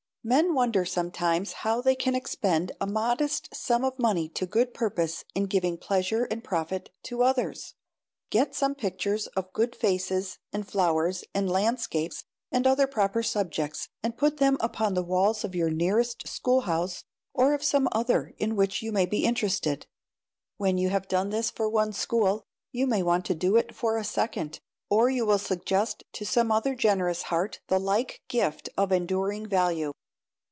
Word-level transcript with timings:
Men 0.23 0.53
wonder 0.53 0.85
sometimes 0.85 1.51
how 1.65 1.81
they 1.81 1.95
can 1.95 2.13
expend 2.13 2.73
a 2.79 2.85
modest 2.85 3.55
sum 3.55 3.83
of 3.83 3.97
money 3.97 4.29
to 4.29 4.45
good 4.45 4.71
purpose 4.71 5.25
in 5.33 5.47
giving 5.47 5.79
pleasure 5.79 6.25
and 6.25 6.43
profit 6.43 6.91
to 7.05 7.23
others. 7.23 7.73
Get 8.29 8.53
some 8.53 8.75
pictures 8.75 9.25
of 9.29 9.51
good 9.51 9.75
faces, 9.75 10.37
and 10.53 10.67
flowers, 10.67 11.23
and 11.33 11.49
landscapes, 11.49 12.23
and 12.51 12.67
other 12.67 12.85
proper 12.85 13.23
subjects, 13.23 13.89
and 14.03 14.15
put 14.15 14.37
them 14.37 14.57
upon 14.59 14.93
the 14.93 15.01
walls 15.01 15.43
of 15.43 15.55
your 15.55 15.71
nearest 15.71 16.27
school 16.27 16.61
house, 16.61 17.03
or 17.33 17.55
of 17.55 17.63
some 17.63 17.89
other 17.91 18.35
in 18.37 18.55
which 18.55 18.83
you 18.83 18.91
may 18.91 19.07
be 19.07 19.25
interested. 19.25 19.87
When 20.57 20.77
you 20.77 20.89
have 20.89 21.07
done 21.07 21.31
this 21.31 21.49
for 21.49 21.67
one 21.67 21.93
school 21.93 22.43
you 22.71 22.85
may 22.85 23.01
want 23.01 23.25
to 23.25 23.33
do 23.33 23.55
it 23.55 23.73
for 23.73 23.97
a 23.97 24.03
second, 24.03 24.59
or 24.87 25.09
you 25.09 25.25
will 25.25 25.39
suggest 25.39 26.03
to 26.13 26.25
some 26.27 26.51
other 26.51 26.75
generous 26.75 27.23
heart 27.23 27.61
the 27.69 27.79
like 27.79 28.21
gift 28.27 28.69
of 28.77 28.91
enduring 28.91 29.47
value. 29.47 29.91